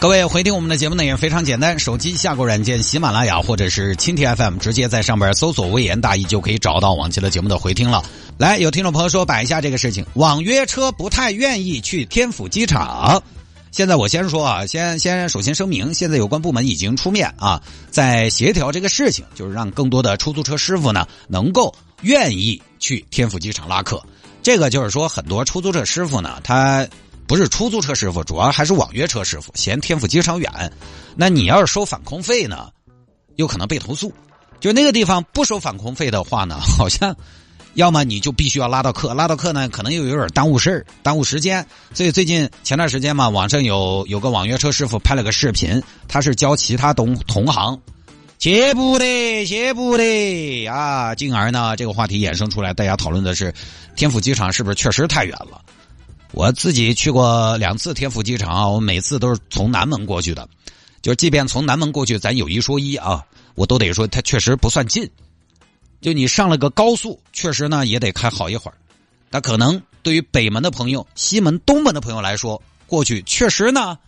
[0.00, 8.00] 各位回听我们的节目呢也非常简单，手机下载软件喜马拉雅或者是蜻蜓 FM，直接在上边搜索“微言大义”就可以找到往期的节目的回听了。
[8.36, 13.20] 来，有听众朋友说摆一下这个事情，网约车不太愿意去天府机场。
[13.72, 24.00] 现在我先说啊，先先首先声明，现在有关部门已经出面啊，在协调这个事情，就是让更多的出租车师傅呢能够愿意去天府机场拉客。
[24.44, 26.86] 这个就是说，很多出租车师傅呢，他。
[27.28, 30.72] 不是出租车师傅，主要还是网约车师傅嫌天府机场远。
[31.14, 32.70] 那你要是收返空费呢，
[33.36, 34.10] 有可能被投诉。
[34.58, 37.14] 就那个地方不收返空费的话呢，好像
[37.74, 41.64] 要么你就必须要拉到客，拉到客呢可能又有点耽误事儿、耽误时间。
[41.92, 47.78] 所以最近前段时间嘛，网上有有个网约车师傅拍了个视频，他是教其他同同行，
[48.38, 51.14] 切不得，切不得啊！
[51.14, 53.52] 进而呢，这个话题衍生出来，大家讨论的是
[53.94, 55.60] 天府机场是不是确实太远了。
[56.32, 60.48] 我自己去过两次天府机场啊，我每次都是从南门过去的，
[61.00, 65.10] 就即便从南门过去，咱有一说一啊，我都得说它确实不算近。
[66.00, 68.76] 就你上了个高速，确实呢也得开好一会儿。
[69.30, 73.98] 那可能对于北门的朋友、西门、东门的朋友来说，过去确实呢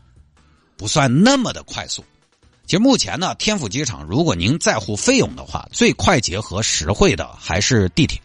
[0.76, 2.04] 不算那么的快速。
[2.66, 8.20] 其实目前呢，天府机场如果您在乎费用的话，最快捷和实惠的还是地铁。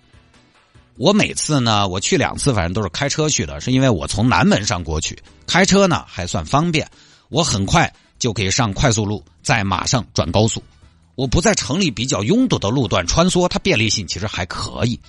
[0.97, 6.89] 我每次呢，我去两次，反正都是开车去的，是因为我从南门上过去，开车呢还算方便，
[7.29, 10.63] 我很快就可以上快速路，再马上转高速。
[11.15, 14.99] 我不在城里比较拥堵的路段穿梭，它便利性其实还可以。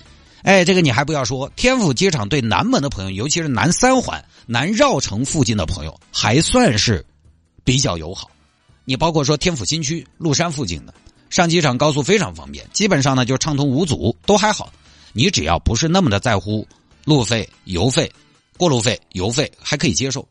[0.43, 7.05] 哎，这个你还不要说，天府机场对南门的朋友，尤其是南三环、南绕城附近的朋友，还算是
[7.63, 8.29] 比较友好。
[8.83, 10.93] 你包括说天府新区、麓山附近的，
[11.29, 14.71] 上机场高速非常方便，基本上呢就畅通无阻，都还好。
[15.17, 16.67] 你只要不是那么的在乎
[17.03, 18.11] 路费、油费、
[18.55, 20.23] 过路费、油费，还可以接受。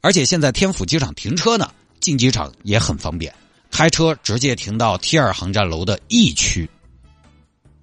[0.00, 1.70] 而且现在天府机场停车呢，
[2.00, 3.30] 进机场也很方便，
[3.70, 6.66] 开车直接停到 T 二航站楼的 E 区，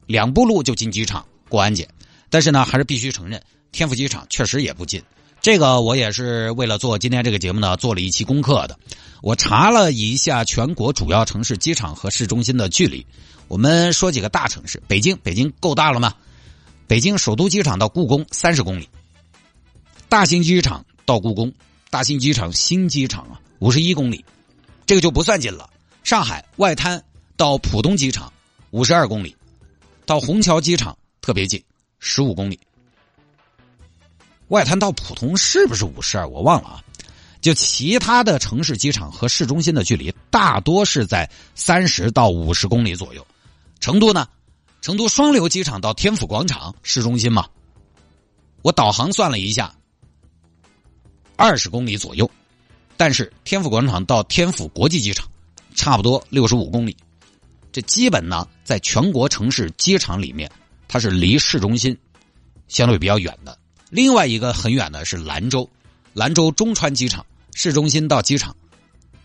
[0.08, 1.88] 两步路就进机场过安检。
[2.28, 3.40] 但是呢，还是必须承认，
[3.72, 5.00] 天府机场确实也不近。
[5.40, 8.80] 这个我也是为了做今天这个节目呢，做了一期功课的。
[9.22, 13.06] 我查了一下全国主要城市机场和市中心的距离。
[13.48, 16.16] 我们说几个大城市，北京，北京够大了吗？
[16.88, 18.88] 北京首都机场到故宫三十公里，
[20.08, 21.52] 大兴机场到故宫，
[21.90, 24.24] 大兴机场新机场啊五十一公里，
[24.86, 25.70] 这个就不算近了。
[26.06, 27.04] 上海外滩
[27.36, 28.32] 到浦东机场
[28.72, 29.36] 五十二公里，
[30.06, 31.62] 到虹桥机场特别近
[32.00, 32.58] 十五公里。
[34.48, 36.26] 外滩到浦东是不是五十二？
[36.26, 36.84] 我忘了啊。
[37.42, 43.28] 就其他的城市机场和市中心的距离大多是在三十到五十公里左右。
[43.82, 44.26] 成都呢？
[44.88, 47.50] 成都双流机场到天府广场市中心嘛，
[48.62, 49.76] 我导航算了一下，
[51.36, 52.32] 二十公里左右。
[52.96, 55.28] 但是天府广场到天府国际机场
[55.76, 56.96] 差不多六十五公里，
[57.74, 60.50] 这基本呢，在全国城市机场里面，
[60.88, 61.98] 它是离市中心
[62.70, 63.60] 相对比较远的。
[63.90, 65.70] 另外一个很远的是兰州，
[66.14, 68.56] 兰州中川机场市中心到机场，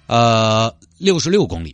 [0.08, 1.72] 呃，六十六公里。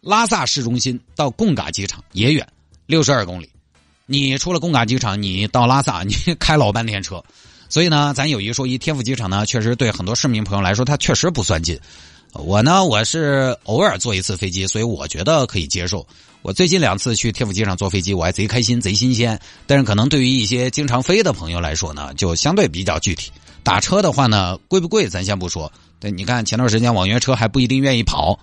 [0.00, 2.48] 拉萨市中心到贡嘎机场也远。
[2.90, 3.48] 六十二公里，
[4.06, 7.22] 你出了贡嘎机场，你到拉萨，你 开老半天车，
[7.68, 11.78] 所以呢，咱有一说一，天府机场呢，确实对很多市民朋友来说，它确实不算近。
[12.32, 16.04] 我呢，我是偶尔坐一次飞机，所以我觉得可以接受。
[16.42, 19.38] 我最近两次去天府机场坐飞机，我还贼开心，贼新鲜。
[19.68, 23.30] 但是可能对于一些经常飞的朋友来说呢，就相对比较具体。
[23.62, 25.06] 打车的话呢，贵不贵？
[25.08, 25.70] 咱先不说。
[26.00, 28.36] 对，你看前段时间网约车还不一定愿意跑，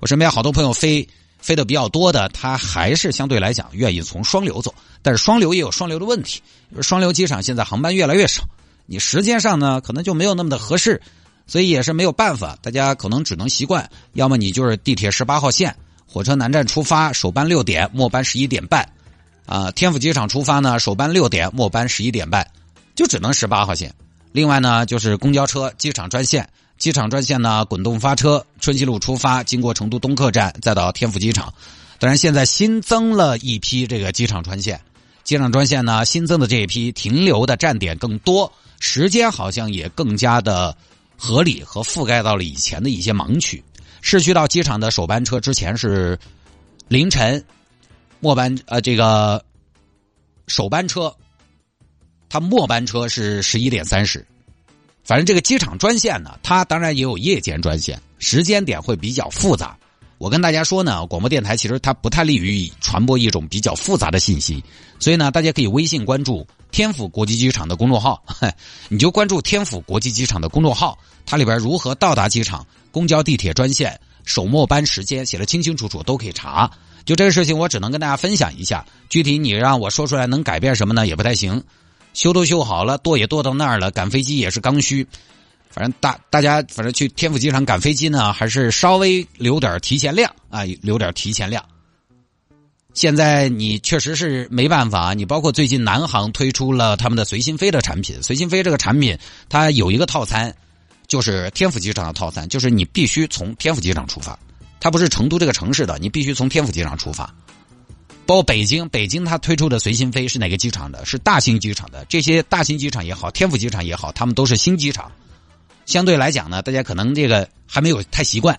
[0.00, 1.08] 我身边好多朋友飞。
[1.44, 6.40] 飞的比较多的，他还是相对来讲愿意从双流走，但是双流也有双流的问题，
[6.80, 8.44] 双流机场现在航班越来越少，
[8.86, 11.02] 你时间上呢可能就没有那么的合适，
[11.46, 15.76] 所以也是没有办法，大家可能只能习惯，要么你就是地铁十八号线，
[16.06, 18.90] 火车南站出发，首班六点，末班十一点半，
[19.44, 22.50] 啊，天府机场出发呢，首班六点，末班十一点半，
[22.94, 23.94] 就只能十八号线，
[24.32, 26.48] 另外呢就是公交车，机场专线。
[26.76, 31.52] 机场专线呢，滚动发车，春熙路出发，经过成都东客站，再到天府机场。
[31.98, 34.80] 当然，现在新增了一批这个机场专线，
[35.22, 40.76] 机场专线呢，新增的这一批停留的站点更多，时间好像也更加的
[41.16, 43.62] 合理和覆盖到了以前的一些盲区。
[44.02, 46.18] 市区到机场的首班车之前是
[46.88, 47.42] 凌晨，
[48.20, 49.42] 末班呃这个
[50.48, 51.14] 首班车，
[52.28, 54.26] 它末班车是十一点三十。
[55.04, 59.76] 反正这个机场专线呢，它当然也有夜间专线，时间点会比较复杂。
[60.16, 64.64] 我跟大家说呢，广播电台其实它不太利于传播一种比较复杂的信息，
[64.98, 68.24] 所以呢，大家可以微信关注天府国际机场的公众号，
[68.88, 70.96] 你就关注天府国际机场的公众号，
[71.26, 76.70] 它里边如何到达机场、公交、地铁专线、首末班时间写的清清楚楚，都可以查。
[77.04, 81.06] 就这个事情，我只能跟大家分享一下，具体你让我说出来能改变什么呢？
[81.06, 81.62] 也不太行。
[82.14, 85.06] 修都修好了，舵也舵到那儿了，赶飞机也是刚需。
[85.68, 91.62] 反正大大家反正去天府机场赶飞机呢，还是稍微留点提前量啊，留点提前量。
[92.94, 99.18] 现在你确实是没办法，你包括最近南航推出了他们的随心飞的产品，随心飞这个产品
[99.48, 100.54] 它有一个套餐，
[101.08, 104.38] 就是天府机场的套餐，就是你必须从天府机场出发，
[104.78, 107.34] 它不是成都这个城市的，你必须从天府机场出发。
[108.26, 111.04] 包括北京，北京它推出的随心飞是哪个机场的？
[111.04, 112.04] 是大兴机场的。
[112.08, 115.10] 这些大兴机场也好，天府机场也好，他们都是新机场。
[115.86, 118.58] 相对来讲呢，大家可能这个还没有太习惯，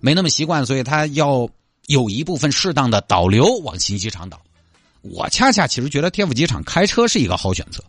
[0.00, 1.48] 没那么习惯，所以他要
[1.86, 4.40] 有一部分适当的导流往新机场导。
[5.00, 7.82] 我恰恰其实觉得天府机场开车是一个好选择，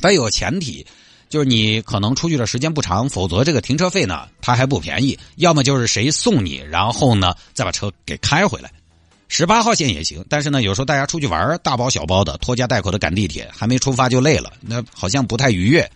[0.00, 0.86] 但有前提，
[1.28, 5.18] 就是你可能出去的时间不长，否则这个停车费呢，它还不便宜。
[5.34, 8.70] 要么就是谁送你，然后呢再把车给开回来。
[9.34, 15.90] 十八号线也行，但是呢，有时候大家出去玩，大包小包的，拖家带口的赶地铁，还没出发就累了，那好像不太愉悦。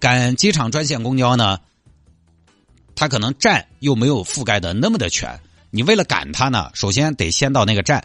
[0.00, 1.60] 赶机场专线公交呢，
[2.96, 5.38] 它可能站又没有覆盖的那么的全。
[5.70, 8.04] 你为了赶它呢，首先得先到那个站。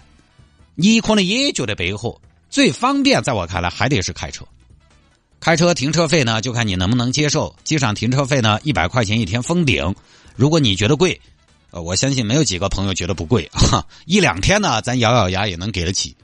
[0.76, 4.46] 你可能也觉得背后最方便，在我看来还得是开车。
[5.40, 7.56] 开车停车费呢，就看你能不能接受。
[7.64, 9.96] 机场停车费呢，一百块钱一天封顶。
[10.36, 11.20] 如果你觉得贵，
[11.72, 13.50] 呃，我相信没有几个朋友觉得不贵。
[14.06, 16.16] 一两天呢，咱咬咬牙也能给得起。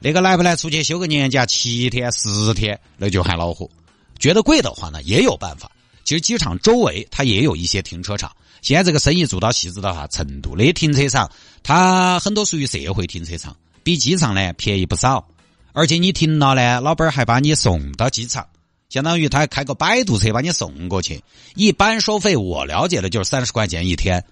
[0.00, 3.70] 那个来不来出去休个年假，七天十天，那就还恼火。
[4.18, 5.70] 觉得贵的话呢，也有办法。
[6.04, 8.32] 其实机场周围它也有一些停车场。
[8.60, 11.30] 现在这个生意做到细致到啥程度的停车场，
[11.62, 15.28] 它很多属于社会停车场，比机场呢便宜不少。
[15.72, 18.46] 而且你停了呢，老板还把你送到机场，
[18.88, 21.22] 相当于他开个摆渡车把你送过去。
[21.54, 24.24] 一般收费我了解的就是三十块钱一天，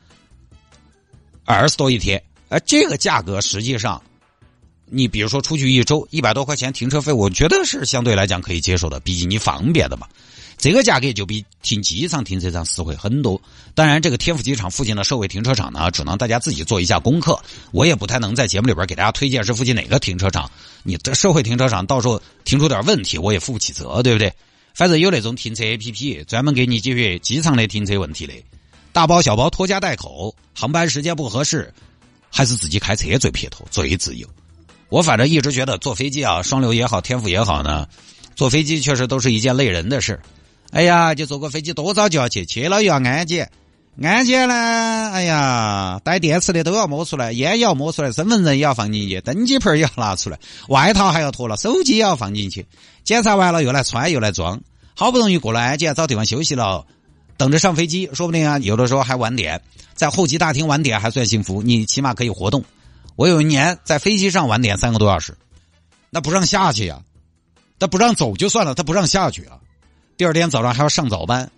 [1.55, 2.23] 二十多一天。
[2.49, 4.01] 哎这个价格实际上。
[4.93, 10.05] 你比如说出去一周一百多块钱停车费，我觉得是相对来讲可以接受的，毕竟你方便的嘛。
[10.59, 13.41] 这个价格就比停机场停车场实惠很多。
[13.73, 17.41] 当然，这个天府机场附近的社会停车场呢，只能大家自己做一下功课。
[17.71, 20.51] 我也不太能在节目里边给大家推荐是附近哪个停车场。
[20.83, 24.33] 你的社会停车场到时候停出点问题，我也负不起责，对不对？
[24.75, 28.35] 反正有那种停车 APP 专门给你解决机场的停车问题的，
[28.93, 31.73] 大包小包拖家带口，航班时间不合适，
[32.31, 34.27] 还是自己开车最撇脱，最自由。
[34.89, 37.87] 我反正一直觉得坐飞机啊，双流也好，天府也好呢，
[38.35, 40.21] 坐飞机确实都是一件累人的事。
[40.73, 43.51] 哎呀，就坐个飞机多早就要去，去了又要安检，
[44.01, 44.55] 安检呢，
[45.13, 50.39] 哎呀，带电池的都要摸出来，烟也要摸出来，身份证也要放进去，登机牌也要拿出来，
[50.69, 52.67] 外套还要脱了，手机也要放进去，
[53.03, 54.61] 检查完了又来穿又来装，
[54.95, 56.87] 好不容易过了安检，找地方休息了，
[57.41, 59.63] 等着上飞机，说不定啊，有的时候还晚点，
[59.95, 62.63] 在候机大厅晚点还算幸福，你起码可以活动。
[63.17, 65.35] 我有一年在飞机上晚点三个多小时，
[66.11, 67.01] 那不让下去呀，
[67.79, 69.57] 他不让走就算了，他不让下去啊。
[70.19, 71.51] 第二天早上还要上早班，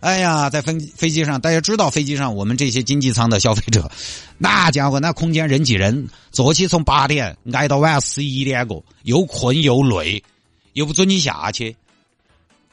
[0.00, 3.90] 哎呀，在飞飞机上，大家知道飞机上我们这些经济舱的消费者，
[4.38, 10.24] 那家伙那空间人挤人，坐起从八点挨到晚上十一点过，又困又累，
[10.72, 11.76] 又不准你下去。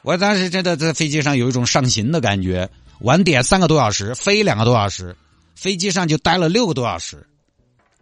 [0.06, 2.70] 我当时真的在飞机上有一种上刑的感觉，
[3.00, 5.16] 晚点三个多小时，飞两个多小时，
[5.56, 7.26] 飞机上就待了六个多小时。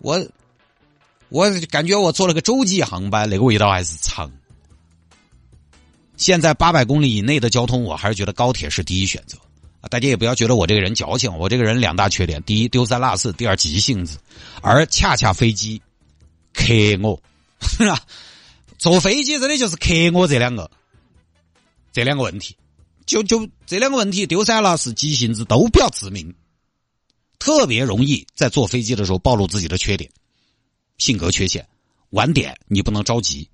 [0.01, 0.23] 我，
[1.31, 4.31] 我感觉我坐了个洲际航班，那个味道还是长。
[6.19, 9.39] 现在八百公里以内的交通，我还是觉得高铁是第一选择。
[9.89, 14.19] 大家也不要觉得我这个人矫情，我这个人两大缺点：第一丢三落四，第二急性子。
[14.61, 15.81] 而恰恰飞机
[16.53, 16.67] 克
[17.03, 17.19] 我，
[17.67, 17.99] 是吧？
[18.77, 20.71] 坐飞机真的就是克我这两个，
[21.95, 22.57] 这两个问题，
[23.07, 26.35] 就就这两个问题，丢三落四、急性子都比较致命。
[27.39, 30.11] 特别容易在坐飞机的时候暴露自己的缺点，
[30.99, 31.65] 性格缺陷。
[32.11, 33.49] 晚点你不能着急，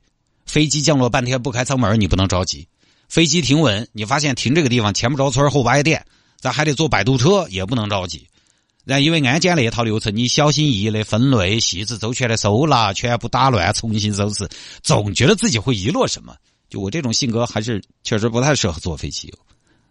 [0.47, 2.66] 飞机降落半天不开舱门你不能着急，
[3.11, 6.06] 飞机停稳你发现停这个地方前不着村后不挨店，
[6.38, 8.26] 咱还得坐摆渡车也不能着急。
[8.85, 14.49] 然后因为安检那一套流程，你小心翼翼的分类、细致周全的收纳，全部打乱重新收拾，
[14.82, 16.35] 总觉得自己会遗落什么。
[16.71, 19.35] 就我这种性格，还是确实不太适合坐飞机。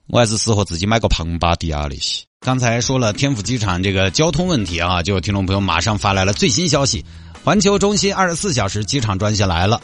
[0.07, 2.23] 我还是适合自己买个庞巴迪亚那些。
[2.39, 7.05] 刚才说了天府机场这个交通问题啊，就有听众朋友马上发来了最新消息：
[7.43, 9.81] 环球中心二十四小时机场专线来了。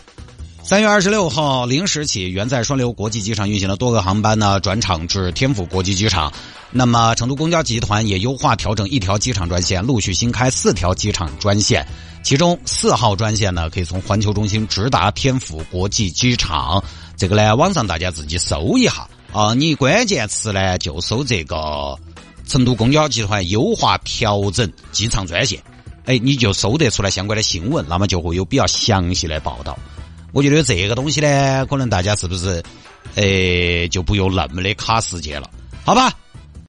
[0.63, 6.33] 三月二十六号零时起，原在双流国际机场运行的多个航班呢转场至天府国际机场。
[6.71, 11.85] 那么成都公交集团也优化调整一条机场专线，陆续新开四条机场专线。
[12.25, 16.83] 其中四号专线呢可以从环球中心直达天府国际机场。
[17.15, 21.95] 这个呢，网上大家自己搜一下啊，你关键词呢就搜这个。
[22.47, 25.63] 成都公交集团优化调整机场专线，
[26.05, 29.77] 哎，你就搜得出来相关的新闻，那么就会有比较详细的报道。
[30.31, 32.63] 我觉得这个东西呢，可能大家是不是，
[33.15, 35.49] 呃，就不用那么的卡时间了，
[35.83, 36.11] 好吧？